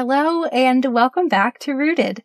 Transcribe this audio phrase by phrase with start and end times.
[0.00, 2.22] Hello, and welcome back to Rooted.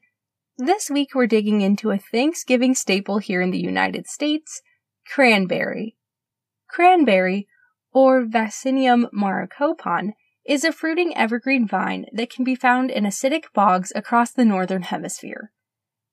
[0.59, 4.61] This week we're digging into a Thanksgiving staple here in the United States
[5.07, 5.95] cranberry.
[6.69, 7.47] Cranberry,
[7.91, 10.11] or Vaccinium macrocarpon,
[10.45, 14.83] is a fruiting evergreen vine that can be found in acidic bogs across the northern
[14.83, 15.51] hemisphere.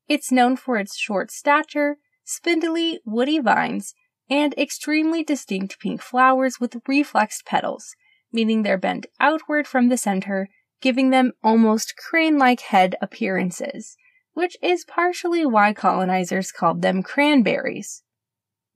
[0.09, 3.93] It's known for its short stature, spindly, woody vines,
[4.31, 7.95] and extremely distinct pink flowers with reflexed petals,
[8.33, 10.49] meaning they're bent outward from the center
[10.81, 13.97] giving them almost crane like head appearances,
[14.33, 18.03] which is partially why colonizers called them cranberries.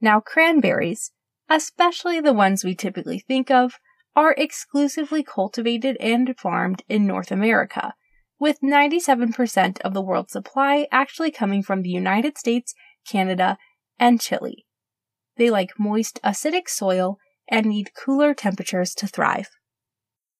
[0.00, 1.12] Now, cranberries,
[1.48, 3.78] especially the ones we typically think of,
[4.16, 7.94] are exclusively cultivated and farmed in North America,
[8.38, 12.74] with 97% of the world's supply actually coming from the United States,
[13.08, 13.58] Canada,
[13.98, 14.66] and Chile.
[15.36, 17.18] They like moist, acidic soil
[17.48, 19.48] and need cooler temperatures to thrive.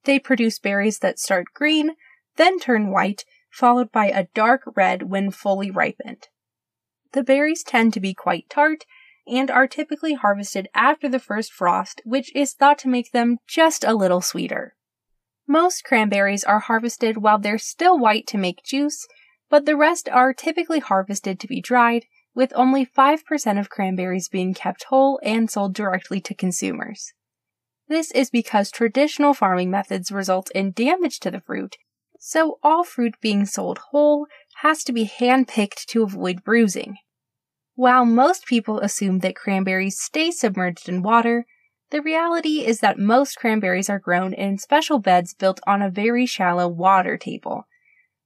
[0.05, 1.93] They produce berries that start green,
[2.37, 6.29] then turn white, followed by a dark red when fully ripened.
[7.13, 8.85] The berries tend to be quite tart
[9.27, 13.85] and are typically harvested after the first frost, which is thought to make them just
[13.85, 14.75] a little sweeter.
[15.47, 19.07] Most cranberries are harvested while they're still white to make juice,
[19.49, 24.55] but the rest are typically harvested to be dried, with only 5% of cranberries being
[24.55, 27.13] kept whole and sold directly to consumers.
[27.89, 31.77] This is because traditional farming methods result in damage to the fruit,
[32.19, 34.27] so all fruit being sold whole
[34.63, 36.97] has to be hand-picked to avoid bruising.
[37.75, 41.45] While most people assume that cranberries stay submerged in water,
[41.91, 46.25] the reality is that most cranberries are grown in special beds built on a very
[46.25, 47.67] shallow water table.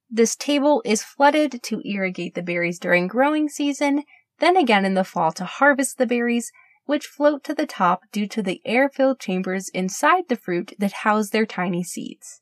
[0.09, 4.05] This table is flooded to irrigate the berries during growing season,
[4.39, 6.53] then again in the fall to harvest the berries,
[6.89, 11.05] which float to the top due to the air filled chambers inside the fruit that
[11.05, 12.41] house their tiny seeds.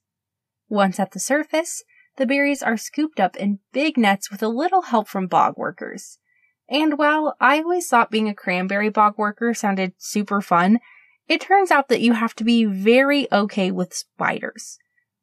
[0.69, 1.83] Once at the surface,
[2.17, 6.21] the berries are scooped up in big nets with a little help from bog workers.
[6.71, 10.79] And while I always thought being a cranberry bog worker sounded super fun,
[11.27, 14.79] it turns out that you have to be very okay with spiders.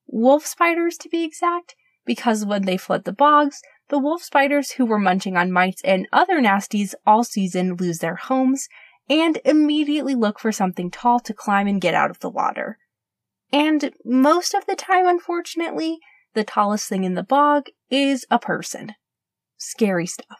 [0.05, 4.85] Wolf spiders, to be exact, because when they flood the bogs, the wolf spiders who
[4.85, 8.67] were munching on mites and other nasties all season lose their homes,
[9.09, 12.77] and immediately look for something tall to climb and get out of the water.
[13.51, 15.99] And most of the time, unfortunately,
[16.33, 18.93] the tallest thing in the bog is a person.
[19.57, 20.39] Scary stuff.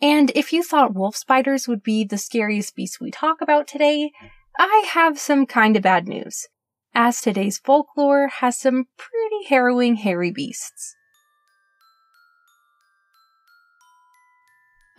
[0.00, 4.12] And if you thought wolf spiders would be the scariest beast we talk about today,
[4.58, 6.46] I have some kind of bad news,
[6.94, 10.94] as today's folklore has some pretty harrowing hairy beasts.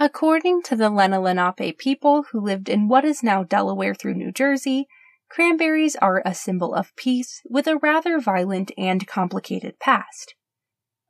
[0.01, 4.87] According to the Lenape people who lived in what is now Delaware through New Jersey,
[5.29, 10.35] cranberries are a symbol of peace with a rather violent and complicated past.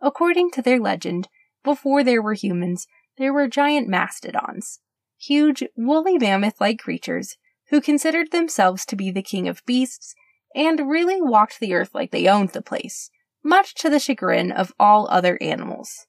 [0.02, 1.28] According to their legend,
[1.64, 2.88] before there were humans,
[3.20, 4.80] there were giant mastodons,
[5.20, 7.38] huge, woolly mammoth like creatures
[7.70, 10.16] who considered themselves to be the king of beasts
[10.56, 13.12] and really walked the earth like they owned the place,
[13.44, 16.08] much to the chagrin of all other animals.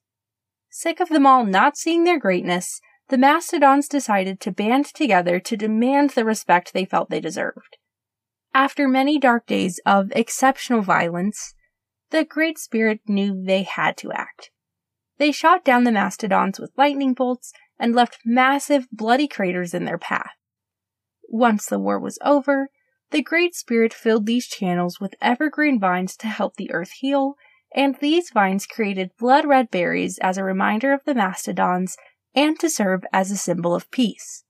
[0.71, 5.57] Sick of them all not seeing their greatness, the Mastodons decided to band together to
[5.57, 7.77] demand the respect they felt they deserved.
[8.55, 11.55] After many dark days of exceptional violence,
[12.11, 14.51] the Great Spirit knew they had to act.
[15.19, 19.99] They shot down the Mastodons with lightning bolts and left massive, bloody craters in their
[19.99, 20.33] path.
[21.29, 22.69] Once the war was over,
[23.11, 27.35] the Great Spirit filled these channels with evergreen vines to help the earth heal
[27.75, 31.97] and these vines created blood red berries as a reminder of the mastodons
[32.35, 34.45] and to serve as a symbol of peace.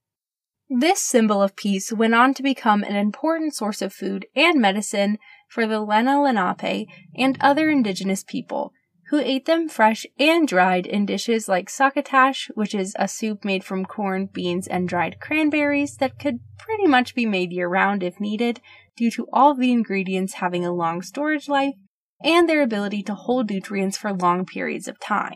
[0.69, 5.17] This symbol of peace went on to become an important source of food and medicine
[5.49, 8.71] for the Lenni Lenape and other indigenous people,
[9.09, 13.65] who ate them fresh and dried in dishes like succotash, which is a soup made
[13.65, 18.21] from corn, beans, and dried cranberries that could pretty much be made year round if
[18.21, 18.61] needed,
[18.95, 21.75] due to all the ingredients having a long storage life
[22.23, 25.35] and their ability to hold nutrients for long periods of time.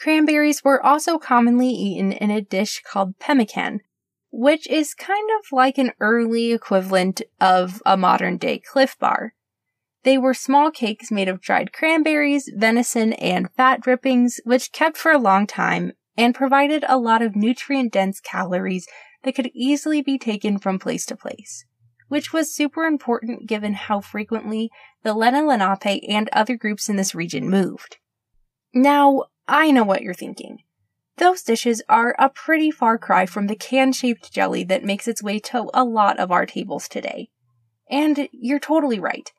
[0.00, 3.80] Cranberries were also commonly eaten in a dish called pemmican,
[4.30, 9.34] which is kind of like an early equivalent of a modern day Clif Bar.
[10.04, 15.10] They were small cakes made of dried cranberries, venison, and fat drippings, which kept for
[15.10, 18.86] a long time and provided a lot of nutrient dense calories
[19.24, 21.64] that could easily be taken from place to place,
[22.08, 24.70] which was super important given how frequently
[25.02, 27.98] the Lenni Lenape and other groups in this region moved.
[28.74, 30.58] Now, I know what you're thinking.
[31.16, 35.22] Those dishes are a pretty far cry from the can shaped jelly that makes its
[35.22, 37.28] way to a lot of our tables today.
[37.90, 39.32] And you're totally right.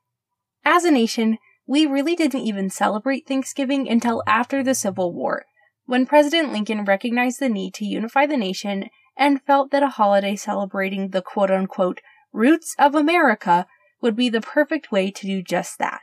[0.66, 5.46] As a nation, we really didn't even celebrate Thanksgiving until after the Civil War,
[5.86, 10.36] when President Lincoln recognized the need to unify the nation and felt that a holiday
[10.36, 12.02] celebrating the quote unquote
[12.32, 13.66] roots of America
[14.02, 16.02] would be the perfect way to do just that.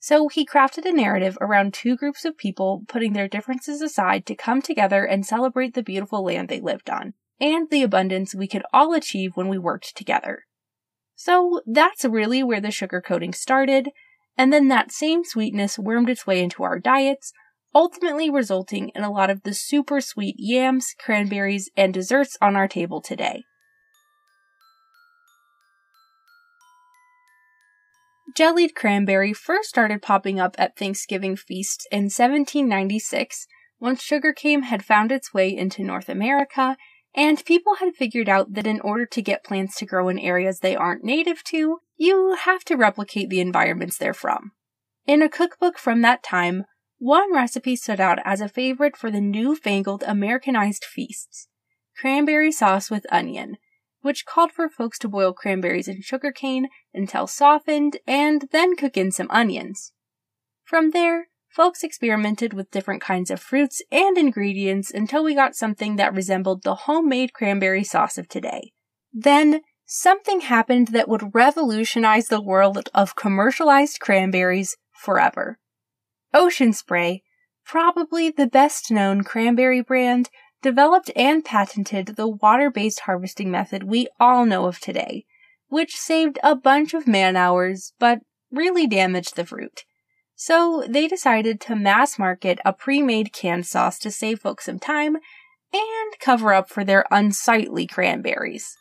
[0.00, 4.34] So he crafted a narrative around two groups of people putting their differences aside to
[4.34, 8.62] come together and celebrate the beautiful land they lived on, and the abundance we could
[8.72, 10.44] all achieve when we worked together.
[11.14, 13.90] So that's really where the sugar coating started,
[14.36, 17.32] and then that same sweetness wormed its way into our diets,
[17.74, 22.68] ultimately resulting in a lot of the super sweet yams, cranberries, and desserts on our
[22.68, 23.42] table today.
[28.34, 33.46] Jellied cranberry first started popping up at Thanksgiving feasts in 1796
[33.80, 36.76] once sugarcane had found its way into North America
[37.14, 40.60] and people had figured out that in order to get plants to grow in areas
[40.60, 44.52] they aren't native to, you have to replicate the environments they're from.
[45.06, 46.64] In a cookbook from that time,
[46.98, 51.48] one recipe stood out as a favorite for the newfangled Americanized feasts
[51.98, 53.56] cranberry sauce with onion,
[54.08, 59.10] which called for folks to boil cranberries in sugarcane until softened and then cook in
[59.10, 59.92] some onions.
[60.64, 65.96] From there, folks experimented with different kinds of fruits and ingredients until we got something
[65.96, 68.72] that resembled the homemade cranberry sauce of today.
[69.12, 75.58] Then, something happened that would revolutionize the world of commercialized cranberries forever.
[76.32, 77.24] Ocean Spray,
[77.66, 80.30] probably the best known cranberry brand,
[80.62, 85.24] developed and patented the water based harvesting method we all know of today,
[85.68, 88.20] which saved a bunch of man hours but
[88.50, 89.84] really damaged the fruit.
[90.34, 94.78] So they decided to mass market a pre made canned sauce to save folks some
[94.78, 95.16] time
[95.72, 98.76] and cover up for their unsightly cranberries.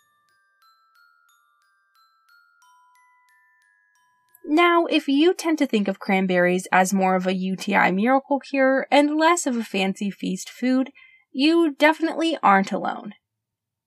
[4.49, 8.87] Now, if you tend to think of cranberries as more of a UTI miracle cure
[8.89, 10.91] and less of a fancy feast food,
[11.31, 13.13] you definitely aren't alone.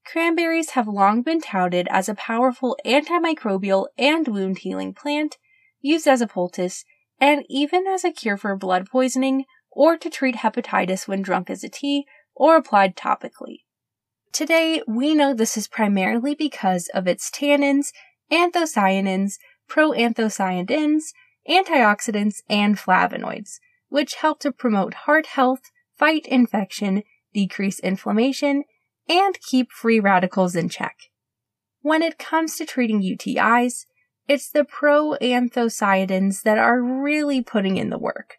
[0.07, 5.37] Cranberries have long been touted as a powerful antimicrobial and wound healing plant,
[5.81, 6.85] used as a poultice,
[7.21, 11.63] and even as a cure for blood poisoning or to treat hepatitis when drunk as
[11.63, 13.61] a tea or applied topically.
[14.33, 17.93] Today, we know this is primarily because of its tannins,
[18.33, 19.35] anthocyanins,
[19.69, 21.13] proanthocyanins,
[21.49, 23.59] antioxidants, and flavonoids,
[23.89, 27.03] which help to promote heart health, fight infection,
[27.33, 28.65] decrease inflammation,
[29.09, 30.97] and keep free radicals in check.
[31.83, 33.87] When it comes to treating UTIs,
[34.29, 38.37] it's the proanthocyanins that are really putting in the work.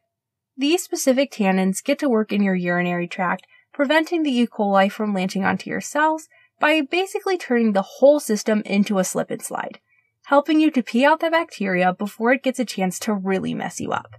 [0.55, 4.47] These specific tannins get to work in your urinary tract, preventing the E.
[4.47, 6.27] coli from latching onto your cells
[6.59, 9.79] by basically turning the whole system into a slip and slide,
[10.25, 13.81] helping you to pee out the bacteria before it gets a chance to really mess
[13.81, 14.15] you up.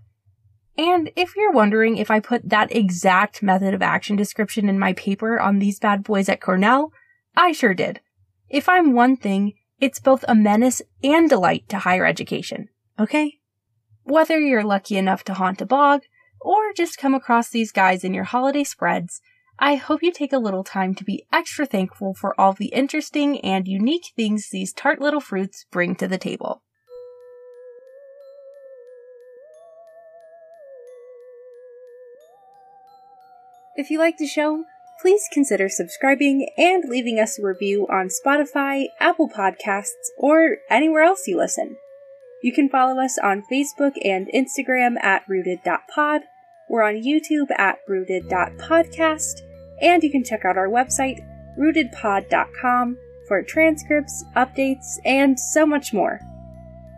[0.77, 4.95] And if you're wondering if I put that exact method of action description in my
[4.95, 6.93] paper on these bad boys at Cornell,
[7.37, 8.01] I sure did.
[8.49, 13.39] If I'm one thing, it's both a menace and delight to higher education, okay?
[14.05, 16.03] Whether you're lucky enough to haunt a bog,
[16.41, 19.21] or just come across these guys in your holiday spreads,
[19.59, 23.41] I hope you take a little time to be extra thankful for all the interesting
[23.41, 26.63] and unique things these tart little fruits bring to the table.
[33.75, 34.65] If you like the show,
[35.01, 41.27] please consider subscribing and leaving us a review on Spotify, Apple Podcasts, or anywhere else
[41.27, 41.77] you listen.
[42.43, 46.23] You can follow us on Facebook and Instagram at rooted.pod.
[46.69, 49.41] We're on YouTube at rooted.podcast,
[49.81, 51.21] and you can check out our website,
[51.59, 56.21] rootedpod.com, for transcripts, updates, and so much more.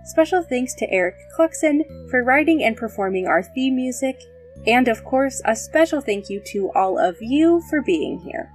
[0.05, 4.17] Special thanks to Eric Cluxon for writing and performing our theme music,
[4.67, 8.53] and of course, a special thank you to all of you for being here.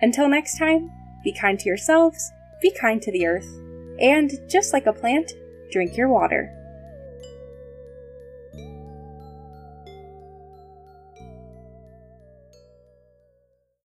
[0.00, 0.90] Until next time,
[1.22, 2.32] be kind to yourselves,
[2.62, 3.48] be kind to the earth,
[4.00, 5.32] and just like a plant,
[5.70, 6.54] drink your water.